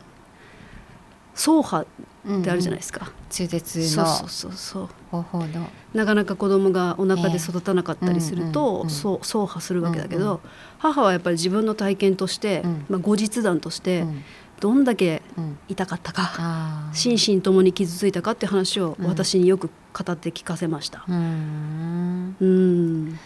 [1.34, 1.86] 走破
[2.26, 5.70] うんってあるじゃないですか、中絶のそうそうそう方法の。
[5.94, 8.90] なかなか子供がお腹で育たなかったりすると、ええうんうんうん。
[8.90, 10.38] そう走破するわけだけど、うんうん。
[10.78, 12.84] 母はやっぱり自分の体験として、うん。
[12.90, 14.22] まあ、後日談としてうん。
[14.60, 15.58] どんだけうん。
[15.68, 19.06] 痛かったか、心身ともに傷ついたかって話をうん。
[19.06, 21.06] 私によく語って聞かせました。
[21.08, 22.36] うん。
[22.38, 23.18] うん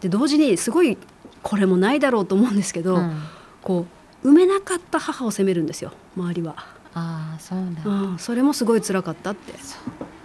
[0.00, 0.96] で同時にすごい
[1.42, 3.22] これもないだろうと思うんですけど、うん。
[3.62, 3.86] こ
[4.24, 6.54] う産めなかった母を責めるんですよ周りは、
[6.94, 7.82] ああそうなんだ。
[7.84, 9.54] うん、それもすごい辛かったって。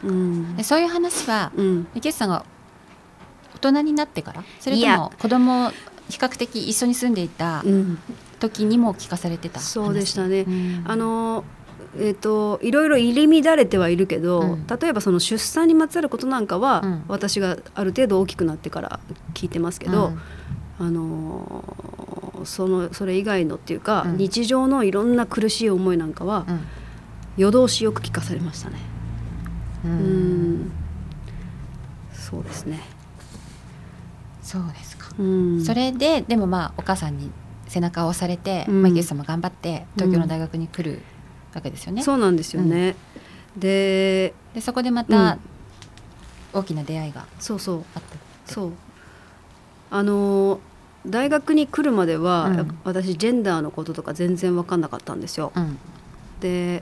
[0.03, 0.55] うん。
[0.55, 1.87] でそういう話はうん。
[1.95, 2.45] 池内さんが
[3.55, 5.71] 大人になってからそれとも子供
[6.09, 7.99] 比較的一緒に住んでいたうん、
[8.39, 10.41] 時にも聞かされてた話そうでしたね。
[10.41, 10.83] うん。
[10.85, 11.43] あの
[11.97, 14.67] えー、といろいろ入り乱れてはいるけど、うん。
[14.67, 17.03] 例えばその出産にまつわることなんかは、うん。
[17.07, 18.99] 私がある程度大きくなってから
[19.33, 20.07] 聞いてますけど、
[20.79, 20.87] うん。
[20.87, 24.17] あのーそのそれ以外のっていうか、うん。
[24.17, 26.61] 日常のいろんな苦しい思いなんかは、うん。
[27.37, 28.77] 夜通しよく聞かされましたね。
[29.83, 30.53] ううん。
[30.67, 30.71] ん
[32.13, 32.81] そうですね。
[34.41, 37.31] そうですか、うん、それででもまあお母さんに
[37.67, 38.81] 背中を押されて、うん。
[38.83, 41.01] まあ、池内さんも頑張って東京の大学に来る
[41.55, 42.03] わけですよね。
[42.03, 42.95] そうなんですよね。
[43.57, 45.39] ででそこでまうたん。
[46.53, 47.83] 大きな出会いがそうそう。
[47.95, 48.03] あっ
[48.45, 48.71] たそう。
[49.89, 50.59] あのー
[51.07, 52.79] 大学に来るまでは、うん。
[52.83, 55.51] 私ジェンダーのこととか全然分かんなかったんですよ。
[55.55, 55.77] うん。
[56.39, 56.81] で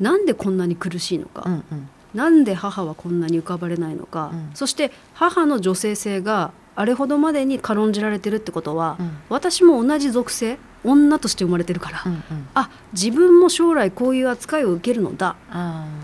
[0.00, 1.88] なんでこんなに苦しいのか、うんうん。
[2.12, 4.50] なんで母はこんなに浮かばれないのか、うん。
[4.54, 9.18] そして母の女性性があれほどまでに軽んじられてるってことは、うん。
[9.28, 12.22] 私も同じ属性女として生まれてるから、うんうん。
[12.54, 15.36] あ自分も将来こういう扱いを受けるのだ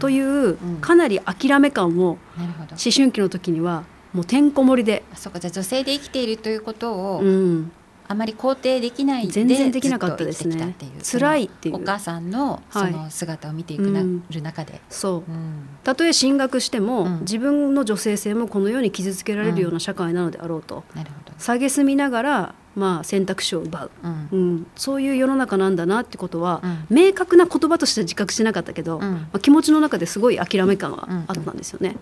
[0.01, 0.79] という、ん。
[0.81, 7.73] かなり諦め感を思春期の時にはもうてんこ盛りで、あそうかじゃあ女性で生きているということを、うん、
[8.07, 10.77] あまり肯定できないで全然できなかったですね。
[11.03, 11.77] 辛いっていう。
[11.77, 12.93] お母さんのそはい。
[12.93, 15.31] の姿を見ていくな、うんる中で、そう。
[15.31, 15.69] うん。
[15.83, 17.21] たとえ進学しても、うん。
[17.21, 24.29] 自分の女性性もこのように傷つけられるような社会なのであろうと、なるほど、蔑みながら、まあ、選択肢を奪う、うん。
[24.33, 26.87] うん、そういう世の中なんだなってことは、うん。
[26.91, 29.03] 明確な言葉としては自覚してなかったけど、うん。
[29.03, 31.97] まあ、気持ちの中ですごい諦め感があったんですよね。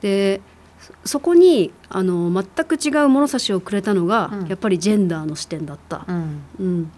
[0.00, 0.40] で
[0.80, 4.46] そそこにあの全く違う物差しをくれたのが、うん。
[4.48, 6.04] やっぱりジェンダーの視点だった。
[6.08, 6.42] うん。
[6.58, 6.92] うん。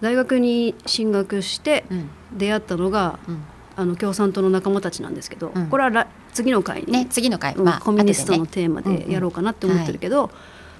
[0.00, 2.10] 大学に進学してうん。
[2.32, 3.44] 出会ったのが、うん。
[3.76, 5.66] あの共産党の仲間たちなんですけど、うん。
[5.66, 10.30] これはら次の回に、ね次の回、うんまあコミュニストのテーマでやろうかなって思ってるけど、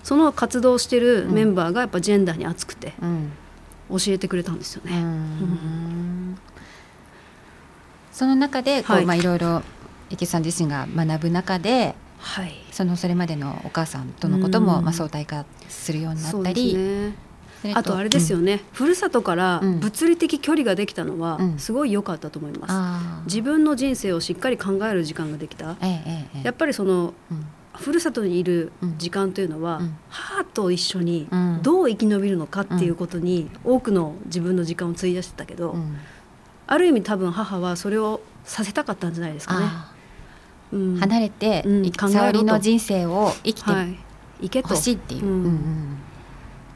[0.04, 3.32] その活動してるメンバーがやっぱジェンダーに熱くてうん。
[3.90, 5.00] 教えてくれたんですようね。
[5.02, 6.38] ん。
[8.12, 9.06] その中でこう、はい。
[9.06, 9.62] まあいろいろ
[10.10, 12.54] 池さん自身が学ぶ中ではい。
[12.70, 14.84] そのそれまでのお母さんとのことも、うん。
[14.84, 16.76] まあ、相対化するようになったり、
[17.74, 19.80] あとあれですよね、ふるさとからうん。
[19.80, 21.58] 物理的距離ができたのはうん。
[21.58, 22.70] すごい良かったと思います。
[22.72, 23.24] あー。
[23.24, 25.76] 自分の人生をしっかり考える時間ができた。
[25.80, 26.42] えええ。
[26.44, 29.96] やっぱりそのうんふるさとにいる時間というのは、うん。
[30.08, 31.60] 母と一緒にうん。
[31.62, 35.96] どう生き延びるのかっていうことに多くの自分の時間を費やしてたけど、うん。
[36.66, 39.66] ある意味多分母はそれをさせたかったんじゃないですかね。
[39.66, 39.92] あ
[40.72, 40.94] うん。
[40.96, 41.92] ー離れて、うん。
[41.92, 43.96] 沙織の人生を生きてはい、
[44.40, 44.68] 行けと。
[44.68, 45.24] ほしいっていう。
[45.24, 45.98] うんうんうん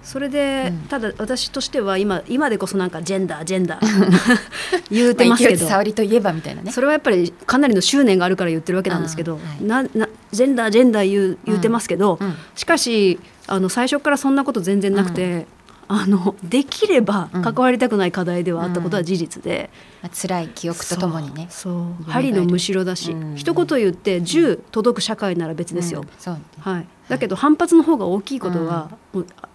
[0.08, 0.78] それで、うん。
[0.88, 3.86] ただ私としては今今でこそなんかジェンダージェンダー
[4.90, 6.72] 言うてますけど、まあといえばみたいなね。
[6.72, 12.34] それはやっぱりかなりの執念があるから言ってるわけなんですけど、はいななジェンダージェンダー言う言うてますけど、うん。
[12.54, 15.46] しかしあの最初からそんなこと全然なくて、
[15.88, 17.42] あのできればうん。
[17.42, 19.68] 関わりたくない課題ではあったことは事実で、
[20.02, 21.48] まあ辛い記憶とともにね。
[21.50, 21.70] そ
[22.08, 22.10] う。
[22.10, 23.36] 針のむしろだし、うん。
[23.36, 26.06] 一言言って10届く社会なら別ですよ、
[26.60, 29.47] はい、だけど反発の方が大きいことは、もうあ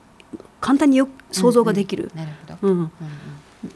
[0.63, 2.09] 簡単によ想像ができる、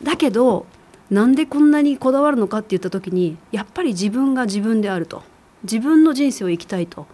[0.04, 0.66] だけど
[1.10, 5.22] なんでこんなにこだわるのかって言った時にやっぱり自分が自分であると。
[5.64, 7.08] 自分の人生を生きたいと。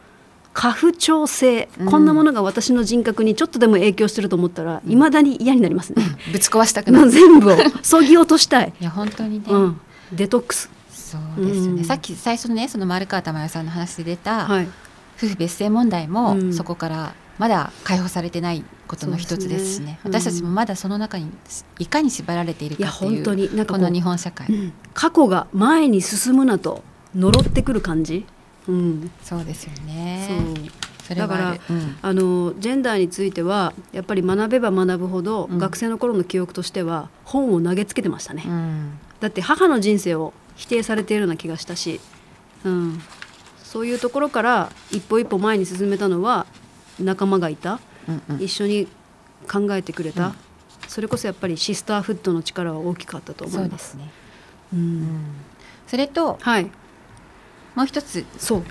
[0.53, 1.89] 過不調性、うん。
[1.89, 7.11] こんなものが私の人格にちょっとでも影響してると思ったらいま、未だに嫌になりますね、ぶち壊したくなもうる。
[7.11, 9.45] 全部をそぎ落としたい、いや本当にね。
[9.47, 9.81] うん、
[10.11, 11.83] デトックス、そうですよね、うん。
[11.85, 14.67] さっき最初のねその丸川珠代さんの話で出た、はい、
[15.17, 16.53] 夫婦別姓問題も、うん。
[16.53, 19.99] そこからまだ解放されてないことの一つですしね。
[20.01, 20.21] そうですね。
[20.21, 21.29] 私たちもまだその中に
[21.77, 24.73] いかに縛られているかっていう本当になんかこの日本社会、うん。
[24.93, 28.25] 過去が前に進むなと呪ってくる感じ、
[28.69, 30.29] うん、そうですよね。
[31.05, 31.17] そう。
[31.17, 31.97] だかうん。
[32.01, 35.57] あのジェンダーについてはやっぱり学べば学ぶほど、うん。
[35.57, 38.97] 学生の頃の記憶としては本を投げつけてましたね、うん。
[39.19, 41.99] だって母の人生を否定されているような気がしたし、
[42.63, 43.01] うん、
[43.61, 46.45] そういうところから一歩一歩前に進めたのは
[46.99, 47.79] 仲間がいた。
[48.07, 48.41] うんうん。
[48.43, 48.87] 一緒に
[49.51, 50.33] 考えてくれた、うん。
[50.87, 53.65] それこそやっぱりシスターフットの力は大きかったと思いうま。
[53.65, 54.11] そですすね、
[54.73, 55.01] ううん。
[55.03, 55.07] ん、
[55.87, 56.69] それとはい。
[57.75, 58.25] もう一つ。
[58.37, 58.63] そう。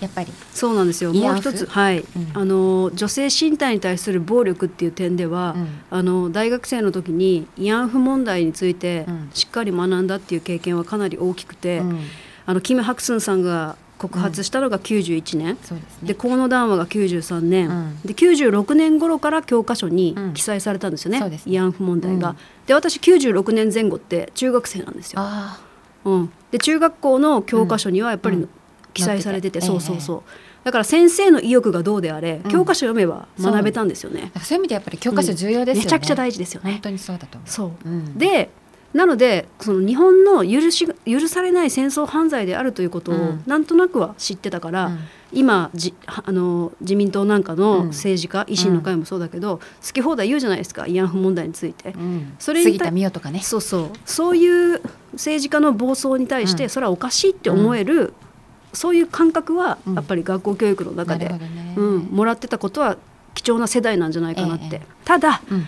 [0.00, 0.32] やっぱり。
[0.54, 1.12] そうなんですよ。
[1.12, 1.66] もう一つ。
[1.66, 2.30] はい、うん。
[2.34, 5.68] あの女性身体に対する暴力っていう点では、うん。
[5.90, 9.30] あの大学生の時に慰安婦問題についてうん。
[9.34, 12.00] しっかり学んだっていう経験はかなり大きくて、うん。
[12.46, 16.08] あのキム・ハクスンさんが告発したのが91年、そうですね。
[16.08, 18.00] で河野談話が93年、うん。
[18.02, 20.32] で96年頃から教科書にうん。
[20.32, 21.52] 記載されたんですよね、そうですね。
[21.52, 22.30] 慰安婦問題が。
[22.30, 22.36] うん。
[22.66, 25.20] で私96年前後って中学生なんですよ。
[25.22, 25.60] あ
[26.06, 28.48] うん、で中学校の教科書にはやっぱりうん。
[28.92, 30.22] 記載されてて、載っててそうそうそう、
[30.64, 32.50] だから先生の意欲がどうであれ、うん。
[32.50, 34.32] 教科書読めば学べたんですよね。
[34.42, 34.56] そう。
[34.56, 36.72] いう意味でやっぱり教科書重要ですよね、めちゃくちゃ大事ですよね。
[36.72, 37.88] 本当にそうだとそう。
[37.88, 38.18] うん。
[38.18, 38.50] で
[38.92, 43.42] なのでその日本の許し許されない戦争犯罪であるということをうん。
[43.46, 44.98] なんとなくは知ってたから、うん。
[45.32, 47.86] 今じはあの自民党なんかのうん。
[47.88, 51.90] 政治家、維新の会もそうだけど、好き放題言うじゃないですか慰安婦問題について。
[51.90, 52.32] うん。
[52.38, 53.40] それに対杉田水脈とかね。
[53.40, 53.90] そうそう。
[54.04, 54.80] そういう
[55.12, 56.70] 政治家の暴走に対して、うん。
[56.70, 58.12] それはおかしいって思える、
[58.72, 59.94] そういう感覚はうん。
[59.94, 61.74] やっぱり学校教育の中で、ね。
[61.76, 62.96] うん、もらってたことは
[63.34, 64.86] 貴重な世代なんじゃないかなって、ええ。
[65.04, 65.66] ただうん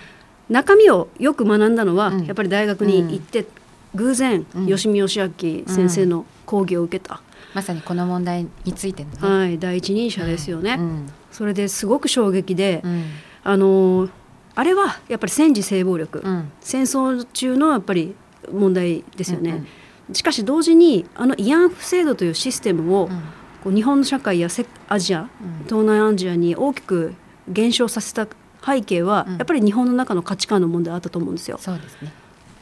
[0.51, 2.27] 中身をよく学んだのは、うん。
[2.27, 3.47] やっぱり大学に行って、
[3.95, 4.67] 偶然、うん。
[4.67, 5.31] 吉見義明
[5.67, 7.21] 先生の講義を受けた、
[7.55, 11.11] まさにこの問題についてのね、はい、第一人者ですよね、うん。
[11.31, 13.05] それですごく衝撃で、うん。
[13.45, 14.11] あのー
[14.55, 16.53] あれはやっぱり戦時性暴力、うん。
[16.61, 18.15] 戦争中のやっぱり
[18.53, 19.67] 問題ですよね、うん
[20.11, 20.15] うん。
[20.15, 23.23] しかし同時にあの慰安婦制度というシステムを、うん。
[23.65, 25.29] こう日本の社会やセアジアうん。
[25.65, 27.15] 東南アジアに大きく
[27.49, 28.27] 減少させた
[28.65, 29.37] 背景は、うん。
[29.37, 31.59] やっぱり日本の中の価値観の問題あったと思うんですよ。
[31.61, 32.13] そうですね。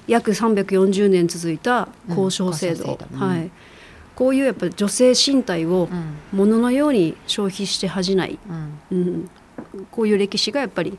[0.06, 3.18] 約340年続いた交渉制度,、うん。
[3.18, 3.50] はい、
[4.16, 6.14] こういうやっぱり女性身体をうん。
[6.32, 8.38] 物のように消費して恥じない、
[8.90, 8.98] うん。
[8.98, 9.30] うん、
[9.90, 10.98] こういう歴史がやっぱり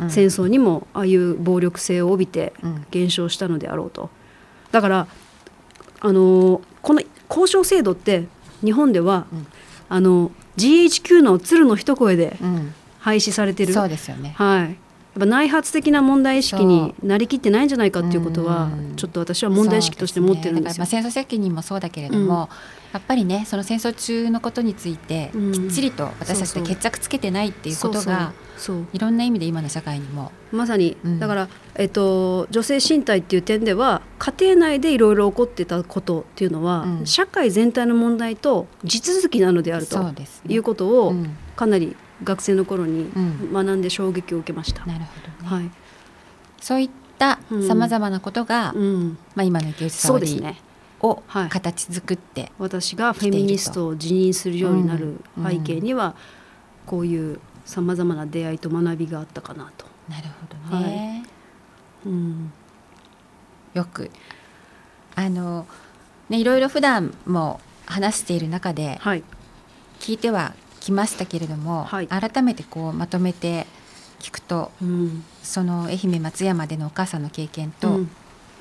[0.00, 0.10] うん。
[0.10, 2.86] 戦争にもああいう暴力性を帯びてうん。
[2.90, 4.10] 減少したのであろうと。
[4.72, 5.06] だから
[6.00, 8.26] あのこの交渉制度って
[8.64, 9.46] 日本では、うん。
[9.90, 14.34] あの GHQ の鶴の一声でうん廃止されてる、そうですよね。
[14.36, 14.68] はい、やっ
[15.18, 18.96] ぱ内発的な問題意識になりきってないんじゃないかっていうことはうん。
[18.96, 20.86] ちょっと私は問題意識として持ってるんですよ。
[20.86, 22.48] 戦争責任もそうだけれども、
[22.92, 25.52] やっぱりねその戦争中のことについてうん。
[25.52, 26.62] きっちりと私たちそうそう。
[26.62, 28.86] で決着つけてないっていうことがそうそう。
[28.92, 30.32] いろんな意味で今の社会にも。
[30.50, 31.20] まさに、うん。
[31.20, 37.06] だから、えっと、女性身体っていう点では家庭内でいろいろ起こってたことっていうのは、うん。
[37.06, 40.14] 社会全体の問題と地続きなのであるとね。
[40.48, 41.36] いうことをうん。
[41.54, 44.84] かなり学生の頃にうん学んで衝撃を受けました。
[44.86, 45.10] なるほ
[45.44, 45.70] どね、はい。
[46.60, 49.18] そういったさまざまなことが、うん。
[49.34, 50.60] まあ、今の池内沙織そうですね。
[51.00, 56.14] をはい形作って、私がフェミニストを自認するようになるうん背景には、
[56.86, 59.86] こういうさまざまな出会いと学びがあったかなと。
[60.08, 61.24] なるほどね、
[62.06, 62.52] うん。
[63.74, 64.10] よく
[65.14, 65.66] あの
[66.28, 69.22] ねいろいろ普段も話している中ではい。
[70.00, 70.54] 聞いては
[70.88, 72.08] きましたけれども、はい。
[72.08, 73.66] 改めてこうまとめて
[74.20, 75.24] 聞くとうん。
[75.42, 78.10] その愛媛松山でのお母さんの経験と、うん。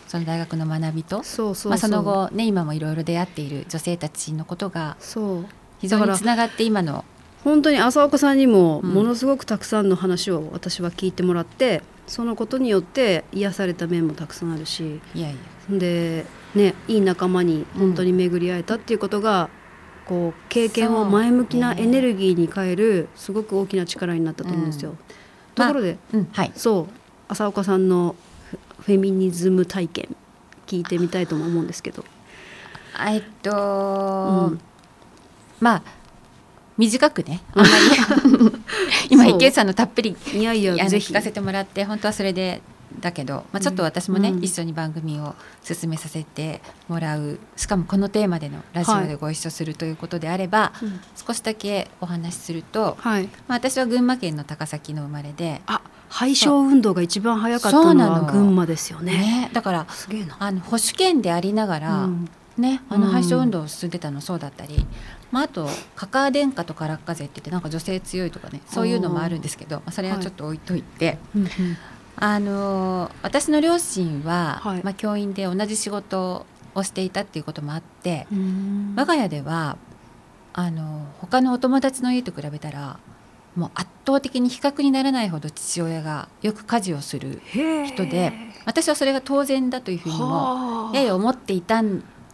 [0.07, 5.45] その大学の学びとその後ね今もいろいろ出会っている女性たちのことがそう。
[5.79, 7.05] 非常につながって今の
[7.43, 8.93] 本当に浅岡さんにもうん。
[8.93, 14.99] ものすごくたくさんの話を私は聞いてもらって、そのことによって癒された面もたくさんあるし。
[15.15, 15.77] いやいや。
[15.77, 19.49] で、ね、いい仲間に本当に巡り会えたっていうことが、
[20.07, 24.91] こう経験を前向きなエネルギーに変えるすごく大きな力になったと思うんですよ。
[24.91, 24.93] う。
[24.93, 24.97] ん
[25.53, 26.51] ところで、うんはい。
[26.55, 26.93] そう
[27.27, 28.15] 浅岡さんの
[28.49, 30.15] フフェミニズム体験
[30.65, 32.05] 聞いてみたいとも思うんですけど。
[33.05, 34.61] えっと、うん。
[35.59, 35.83] まあ
[36.77, 38.51] 短くねあんまり。
[39.09, 41.11] 今池内さんのたっぷりいやいやぜひ。
[41.11, 42.61] 聞かせてもらって本当はそれで
[42.99, 44.43] だけど、まあ、ちょっと私もね、うん。
[44.43, 50.99] 一緒に番組を進めさせてもらうしかもこのテーマでのラジオでご一緒するということであれば、うん。
[51.15, 53.23] 少しだけお話しすると、はい。
[53.23, 58.11] まあ、私は群馬県の高崎の生まれで、あ、廃止運動が一番早かったのの。
[58.11, 59.11] は群馬ですよね。
[59.17, 60.37] ね、だからすげえな。
[60.39, 62.29] あの保守権でありながら、うん。
[62.57, 63.11] ね、あのうん。
[63.11, 64.85] 廃止運動を進んでたのそうだったり、
[65.31, 71.47] まあ、あとカカア殿下とカラッカ勢って言ってなんか女性強いとかねそういうのもあるんですけど、まあ、それはちょっと置いといて、うん
[72.19, 74.83] あのー私の両親は、はい。
[74.83, 78.93] まあ、教員で同じ仕事をしていたっていうこともあって、うん。
[78.95, 79.77] 我が家では
[80.53, 82.99] あの他のお友達の家と比べたら
[83.55, 88.33] もう圧倒的に比較にならないほど父親がよく家事をする人で
[88.65, 90.95] 私はそれが当然だというふうにもはあ。
[90.95, 91.83] やや思っていた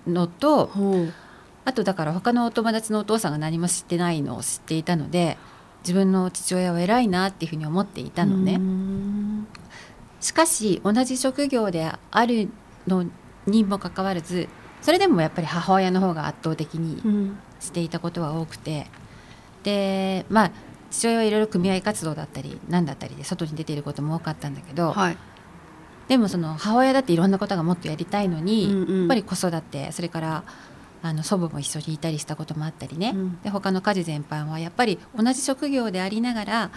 [0.08, 0.72] のと
[1.66, 5.38] あとだから他のお友達のお父さんが何も知ってないのを知っていたので
[5.82, 8.58] 自分の父親は偉いなっていうふうに思っていたのね。
[10.24, 12.50] うんしかし同じ職業である
[12.88, 13.06] の
[13.46, 14.48] にもかかわらず
[14.82, 17.38] それでもやっぱり母親の方が圧倒的にうん。
[17.60, 18.88] していたことは多くて。
[19.64, 20.52] でまあ
[20.92, 25.18] 父親はいろいろ組合活動だったり何だったりで外に出ていることも多かったんだけど、はい。
[26.08, 29.00] でもその母親だっていろんなことがもっとやりたいのに、うんうん。
[29.00, 30.44] やっぱり子育てそれから
[31.02, 33.42] あの祖母も一緒にいたりしたこともあったりね、うん。
[33.42, 36.72] で他の家事全般はやっぱり同じ職業でありながら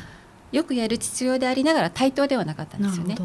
[0.52, 3.16] よくやる父親でありながら対等ではなかったんですよね。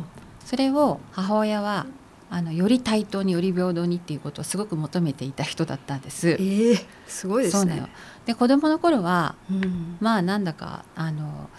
[0.46, 1.86] それを母親は
[2.30, 6.30] あのより対等により平等にっていうことをすごく求めていた人だったんです。
[6.30, 7.88] えーすごいですね。
[8.26, 9.98] で子供の頃はうん。
[10.00, 11.50] まあなんだかあの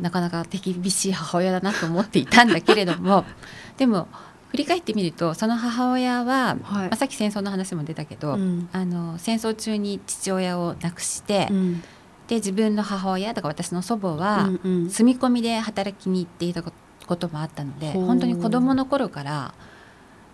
[0.00, 3.24] なかなか手厳しい母親だなと思っていたんだけれども。
[3.78, 4.08] でも
[4.50, 6.88] 振り返ってみるとその母親は、はい。
[6.88, 8.68] まあ、さっき戦争の話も出たけど、うん。
[8.72, 11.82] あの戦争中に父親を亡くして、うん
[12.28, 14.90] で自分の母親だから私の祖母は、うんうん。
[14.90, 16.72] 住み込みで働きに行っていたこ
[17.16, 18.04] ともあったのでほう。
[18.06, 19.54] 本当に子どもの頃から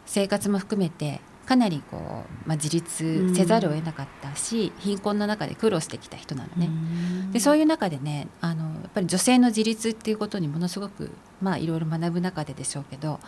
[0.07, 2.00] 生活も含めてかなりこう、
[2.48, 6.66] まあ、自立せざるを得なかったし、貧困の中で苦労してきた人なのね。
[6.66, 7.33] うん。
[7.33, 11.11] でそういう中でねあのやっぱり女性の自立っていうことにものすごく
[11.42, 13.18] まあいろいろ学ぶ中ででしょうけど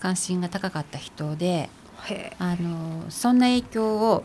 [0.00, 1.68] 関心が高かった人で
[2.04, 4.24] へあのそんな影響を、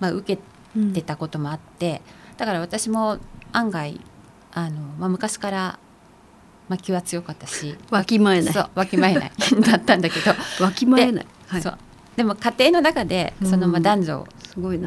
[0.00, 2.02] まあ、受けーてたこともあって
[2.36, 3.18] だから私も
[3.52, 4.00] 案外
[4.52, 5.78] あの、まあ、昔から、
[6.68, 8.52] まあ、気は強かったしわきまえない。
[8.52, 9.32] そうわきまえない。
[9.60, 11.26] だったんだけど、わきまえない。
[11.48, 11.62] はい。
[11.62, 11.78] そう。
[12.16, 14.26] でも家庭の中でその、まあ、うん男女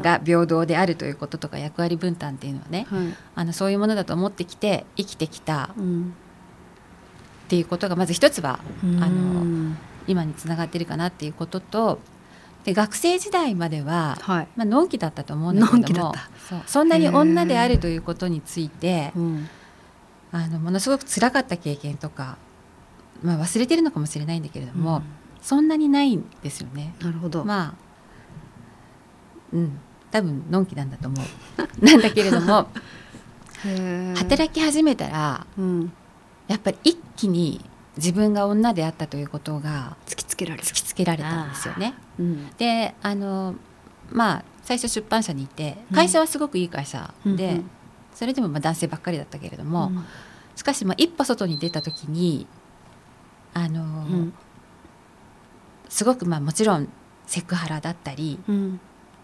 [0.02, 3.14] が平等であるということとか役割分担っていうのはねはい。
[3.34, 6.14] あのそういうものだと思ってきて生きてきたうん。
[7.46, 9.02] っていうことがまず一つはうん。
[9.02, 11.98] あの今につながってるかなっていうことと
[12.68, 14.48] で学生時代までは、はい。
[14.54, 16.14] まあ、のんきだったと思うんだけども
[16.66, 19.48] そんなに女であるということについてうん。
[20.30, 22.36] あのものすごく辛かった経験とか、
[23.22, 25.00] まあ、忘れてるのかもしれないんだけれども、
[25.40, 26.94] そんなにないんですよね。
[27.00, 27.46] なるほど。
[27.46, 27.74] まあ
[29.54, 29.80] うん。
[30.10, 31.26] 多分のんきなんだと思う。
[31.82, 32.68] なんだけれども
[34.16, 35.92] 働き始めたらうん。
[36.46, 37.64] やっぱり一気に
[37.98, 41.94] 自分が女であったということが突きつけられる突きつけられたんですよね。
[42.18, 42.50] うん。
[42.56, 43.54] であの
[44.10, 45.96] まあ最初出版社にいてうん。
[45.96, 47.70] 会社はすごくいい会社で、うんうん。
[48.14, 50.04] それでもまあ男性ばっかりだったけれども、うん。
[50.54, 52.46] しかしまあ一歩外に出た時に
[53.52, 54.32] あの、うん。
[55.88, 56.88] すごくまあもちろん
[57.26, 58.80] セクハラだったり、うん。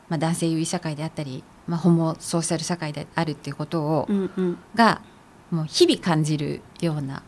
[0.09, 4.59] まあ、男性優位社会であったり、まあ、ホモソーシャル社会であるっていうことを、うんうん。
[4.75, 5.01] が
[5.51, 7.23] もう日々感じるような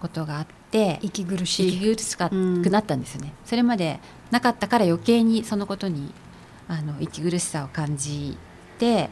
[0.00, 0.59] ことがあって
[1.02, 1.68] 息苦しい。
[1.76, 6.12] 息苦しくなったんですよね、それまでなかったから余計にそのことに
[6.68, 8.38] あの息苦しさを感じ
[8.78, 9.10] て、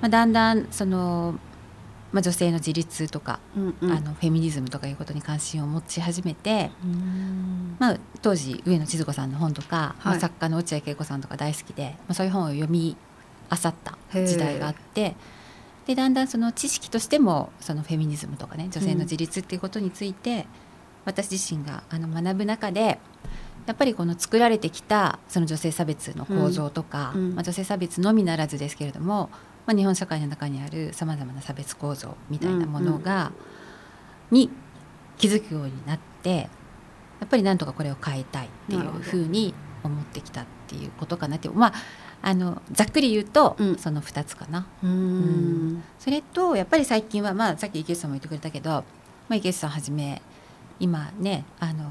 [0.00, 1.38] まあ、だんだんその、
[2.12, 3.90] まあ、女性の自立とか、うんうん。
[3.92, 6.70] あのフェミニズムとかいうことに関心を持ち始めて、
[7.78, 12.96] まあ、当時上野千鶴子さんの本とか、まあ、はい作家の落合恵子さんとか大好きで、まあ、そういう本を読み
[13.50, 15.14] 漁った時代があって
[15.88, 20.46] でだんだんその知識としてもそのフェミニズムとかね女性の自立っていうことについて、
[21.06, 22.98] 私自身があの学ぶ中で
[23.66, 27.20] やっぱりこの作られてきたその女性差別の構造とか、うん。
[27.22, 27.34] うん。
[27.36, 29.30] まあ、女性差別のみならずですけれども、
[29.64, 33.32] まあ、日本社会の中にあるさまざまな差別構造みたいなものが、
[34.30, 34.50] に
[35.16, 36.48] 気づくようになってや
[37.24, 41.48] っぱりなんとかこれを変えたいっていうふうに思ってきたっていうことかなって。
[41.48, 41.72] まあ
[42.22, 43.78] あのざっくり言うと、うん。
[43.78, 44.66] その2つかな。
[44.82, 45.82] うん。
[45.98, 48.84] それとやっぱり最近は、まあ、さっき池内さんも言ってくれたけど、ま
[49.30, 50.20] あ、池内さんはじめ
[50.80, 51.90] 今ねあの、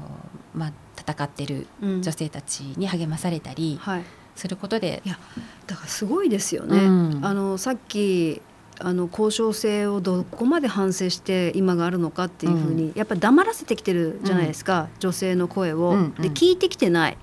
[0.54, 2.02] まあ、戦ってるうん。
[2.02, 4.02] 女性たちに励まされたりはい。
[4.36, 5.18] することで、いや
[5.66, 7.20] だからすごいですよね、うん。
[7.24, 8.40] あのさっき
[8.78, 16.14] あの交渉性をどこまで反省して今があるのかっていうふうに、やっぱり黙らせてきてるじゃないですか、女性の声を、うんうん。
[16.14, 17.18] で聞いてきてない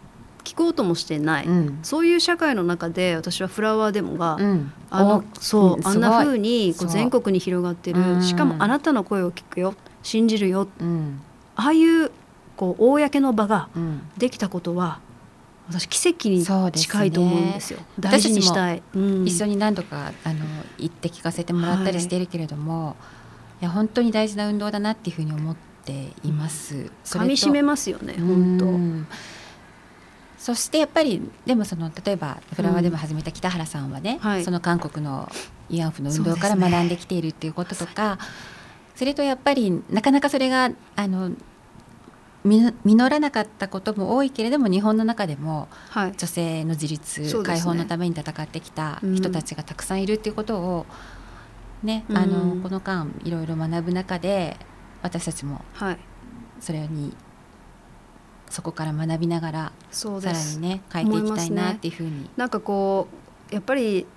[0.46, 1.80] 聞こうともしてない、うん。
[1.84, 4.72] そういう社会の中で私はフラワーデモが、うん。
[4.90, 6.88] あのそう、うんあんな風にこそう。
[6.88, 8.20] う全国に広がってうん。
[8.20, 9.74] るしかもあなたの声を聞くよ。
[10.04, 10.68] 信じるよ。
[10.80, 11.22] うん。
[11.56, 12.12] ああいう
[12.56, 14.02] こう公の場がうん。
[14.18, 15.00] できたことは
[15.68, 17.80] 私奇跡に近いと思うんですよ。
[18.00, 19.26] 大事にしたい、うん。
[19.28, 20.46] 一緒に何度かあの
[20.78, 22.96] 行って聞かせてもらったりしてるけれども、
[23.62, 26.92] い、や本当に大事な運動だなっていうふうに思っています。
[27.04, 28.66] 噛み締めますよねう本当。
[28.66, 29.08] ん
[30.46, 34.44] そしてやっぱりでもその例えばフラワーでも始めた北原さんはね、はい。
[34.44, 35.28] その韓国の
[35.72, 38.20] 慰安婦の運動から学んできているっていうこととか
[38.94, 41.32] そ,、れとやっぱりなかなかそれがあの
[42.44, 46.14] 実実らなかったことも多いけれども日本の中でもはい。
[46.16, 47.44] 女性の自立、そうですね。
[47.44, 50.86] 解放のために戦ってきた人たちがたくさんいるっていうことを、
[51.82, 52.18] ねうん。
[52.20, 54.58] あのこの間いろいろ学ぶ中で
[55.02, 55.98] 私たちもはい。
[56.60, 57.16] それに
[58.56, 63.10] そこから学びながらさらにね変えていきたいなっていうふうに、なんかこ
[63.52, 64.08] うやっぱり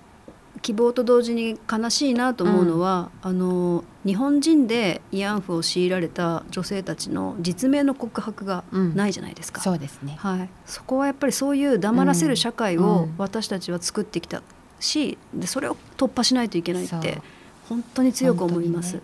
[0.61, 8.95] 希望と同時に悲しいなと思うのは、あの日本人で慰安婦を強いられた女性たちの実名の告白がうん。
[8.95, 10.15] ないじゃないですか、そうですね。
[10.17, 13.15] はい、そこはやっぱりそういう黙らせる社会うをん。
[13.17, 14.41] 私たちは作ってきた
[14.79, 17.21] しでそれを突破しないといけないって
[17.67, 18.93] 本当に強く思います。
[18.93, 19.01] 本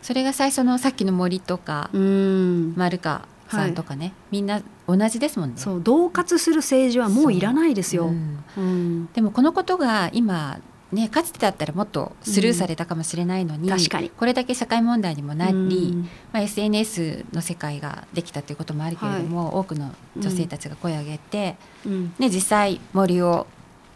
[0.00, 2.74] それが最初のさっきの森とかうん。
[2.76, 5.54] 丸川さんとかね、みんな同じですもんね。
[5.56, 8.06] そう恫喝する政治はもういらないですよ。
[8.06, 8.44] うん。
[8.56, 9.06] うん。
[9.12, 10.60] でもこのことが今
[10.92, 14.10] ねかつてだったらもっとスルーされたかもしれないのに、確かに。
[14.10, 15.56] これだけ社会問題にもなり、う
[15.96, 16.08] ん。
[16.32, 22.14] まあ、SNS の世界ができたということもあるけれども、多くの女性たちが声を上げて、うん。
[22.18, 23.46] ね、実際森を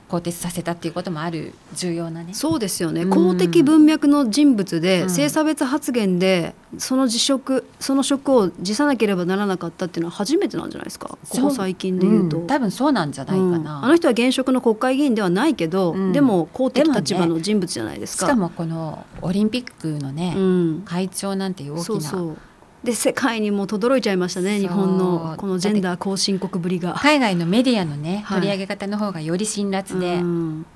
[0.09, 2.35] 更迭させたっていうこともある重要なね。
[2.35, 3.11] そうですよね、うん。
[3.11, 5.11] 公的文脈の人物で、うん。
[5.11, 11.09] 性差別発言でその辞職その職を辞さなければならなかったっていうのは初めてなんじゃないですか？
[11.09, 12.39] ここ最近で言うと。
[12.39, 12.47] ん。
[12.47, 13.65] 多分そうなんじゃないかうん。
[13.65, 13.85] な。
[13.85, 16.13] あの人は現職の国会議員ではないけど、うん。
[16.13, 18.27] でも公的立場の人物じゃないですか。
[18.27, 22.37] しかもこのオリンピックのね、うん、会長なんていう大きなそうそう
[22.85, 26.95] で世界にも轟いちゃいましたね日本のこのジェンダー後進国ぶりが。
[26.95, 30.67] 海外のメディアのね、はい取り上げ方の方がより辛辣で、うん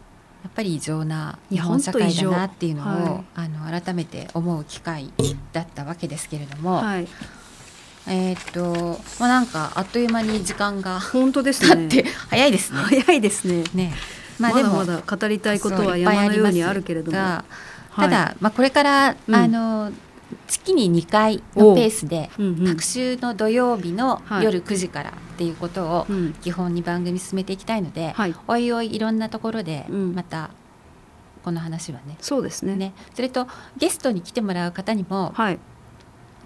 [0.42, 5.12] やっぱり異常な日本社会だなっていうのを、はいあの改めて思う機会
[5.52, 7.08] だったわけですけれども、はい、
[8.06, 11.88] えーっと、まあ、なんかあっという間に時間が本当ですね。
[11.88, 12.78] 経って早いですね。
[12.78, 13.64] 早いですね。
[13.74, 13.92] ね
[14.38, 17.18] までもだまだ語りたいことはい山のようにあるけれども。
[17.96, 19.92] ただ、まあ、これから、うんあの
[20.48, 22.30] 月に2回のペースで、
[22.66, 24.44] 各週の土曜日のはい。
[24.44, 26.32] 夜9時からっていうことをうん。
[26.34, 30.14] 基本に番組進めていきたいので、はい、おいおいいろんなところでうん。
[30.14, 30.50] また
[31.44, 32.76] この話はね,、そうですね。
[32.76, 32.92] ね。
[33.14, 33.46] それと
[33.76, 35.58] ゲストに来てもらう方にもはい、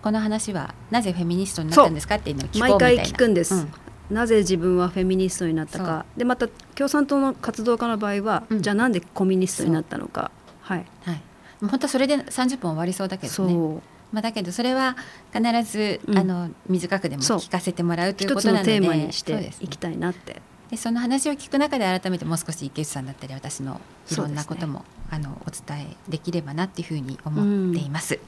[0.02, 3.02] この話はなぜフェミニストになったんですかっていうのを聞こうみたいな。
[3.02, 3.54] 毎回聞くんです。
[3.54, 3.72] うん。
[4.10, 6.04] なぜ自分はフェミニストになったか。
[6.16, 8.62] でまた共産党の活動家の場合は、うん。
[8.62, 10.30] じゃあなんでコミュニストになったのか。
[10.60, 10.84] はい。
[11.04, 11.22] はい、
[11.60, 13.82] 本当はそれで30分終わりそうだけどね
[14.12, 14.96] まあ、だけどそれは
[15.32, 16.18] 必ず、うん。
[16.18, 20.42] あの短くでも聞かせてもらうということなのでテーマにしていきたいなって。
[20.70, 23.78] でその話を聞く中で改めてもう少し池内さんだったり私の
[24.10, 28.18] いろんなことも、あのお伝えできればなっていうふうに思っています。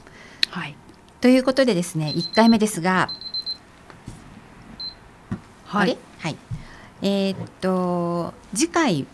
[0.49, 0.75] はい。
[1.21, 3.09] ということでですね1回目ですが、
[5.65, 5.97] はい。
[6.19, 6.37] はい。
[7.01, 9.07] えーっと次回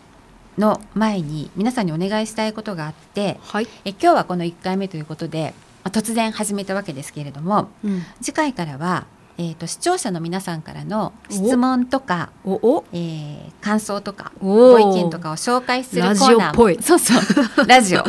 [0.58, 3.68] の前に皆さんにお願いしたいことがあってはい。
[3.84, 8.02] え今日はこの1回目ということでまあ、突然始めたわけですけれどもうん。
[8.20, 9.06] 次回からは、
[9.38, 16.48] えー、と視聴者の皆さんからの質問とか、えー感想とかご意見とかを紹介するコーナーも。
[16.48, 16.82] オっぽい。
[16.82, 17.14] そうそ
[17.62, 17.64] う。
[17.66, 18.04] ラジオ。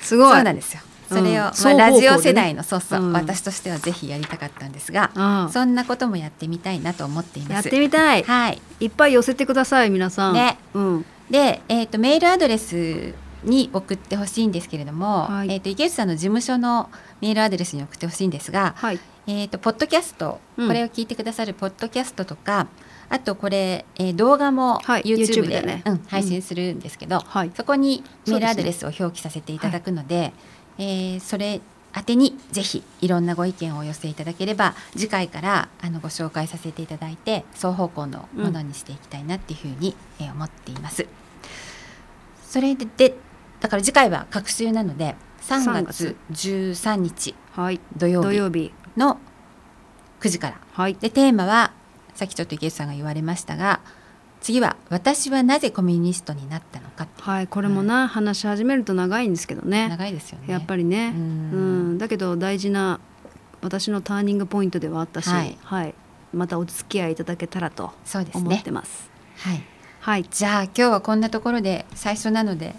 [0.00, 0.34] すごい。
[0.34, 0.80] そうなんですよ。
[1.08, 3.12] それを、うんまあ、ラジオ世代のそうそう、うん。
[3.12, 5.52] 私としてはぜひやりたかったんですがああ。
[5.52, 7.52] そんなこともやってみたいなと思っています。
[7.52, 8.22] やってみたい。
[8.22, 8.62] はい。
[8.80, 10.34] いっぱい寄せてください皆さん。
[10.34, 10.58] ね。
[10.72, 11.06] うん。
[11.28, 13.14] で、えー、とメールアドレス
[13.44, 15.50] に送ってほしいんですけれども、はい。
[15.52, 19.00] えー、と池内さんの事務所のメールアドレスに送ってほしいんですが、はい。
[19.26, 20.68] えー、とポッドキャスト、うん。
[20.68, 22.66] これを聞いてくださるポッドキャストとか
[23.08, 25.82] あとこれ、えー動画もはい YouTube で,、でね。
[25.86, 27.50] うん、配信するんですけど、はい。
[27.56, 30.32] そこにメールアドレスを表記させていただくので
[30.78, 31.60] えーそれ
[31.92, 41.06] 宛てにぜひいろんなご意見をお寄せいただければ次回からあのご紹介させていただいて双方向のものにしていきたいなっていうふうに、えー思っています。
[42.44, 43.14] それでで
[43.60, 47.80] だから次回は隔週なので3月13日はい。
[47.96, 48.72] 土曜日。
[48.96, 49.18] の
[50.20, 50.60] 9時から。
[50.72, 50.94] はい。
[50.94, 51.72] でテーマは
[52.14, 53.80] さっきちょっと池内さんが言われましたが
[54.40, 59.88] 次は「私はなぜコミュニストになったのか」はいこれもな話し始めると長いんですけどね。
[59.88, 60.52] 長いですよね。
[60.52, 61.12] やっぱりね。
[61.14, 61.94] ううん。
[61.94, 63.00] んだけど大事な
[63.62, 65.58] 私のターニングポイントではあったしはい。
[65.62, 65.94] はい。
[66.32, 67.92] またお付き合いいただけたらと
[68.34, 69.10] 思っねてます。
[69.38, 69.62] はい、
[70.00, 70.26] はい。
[70.30, 72.74] じゃあ今日はこんなところで最初なので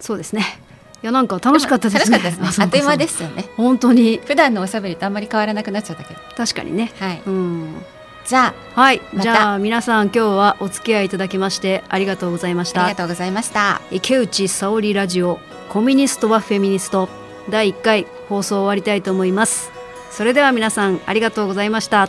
[0.00, 0.60] そうですね。
[1.02, 2.18] いやなんか楽しかったですね。
[2.18, 2.64] 楽しかったですね。
[2.64, 3.48] あっという間ですすよね。
[3.56, 4.20] 本当に。
[4.24, 6.20] 普段のおしゃべりとあんまり変わらなくなっちゃったけど。
[6.36, 7.22] 確かにねはい。
[7.26, 7.82] うん。
[8.26, 12.82] じゃはい、じゃあ皆さん今日はお付き合いいただきましてありがとうございました。
[12.82, 13.80] あありがとうございました。
[13.90, 15.38] 池内沙織ラジオ
[15.70, 17.08] コミュニストはフェミニスト。
[17.48, 19.78] 第1回放送終わりたいと思います。
[20.10, 22.08] それでは皆さんありがとうございました